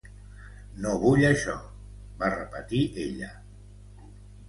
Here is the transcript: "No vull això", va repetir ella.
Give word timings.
"No 0.85 0.93
vull 1.03 1.27
això", 1.27 1.55
va 2.25 2.33
repetir 2.39 2.83
ella. 3.07 3.33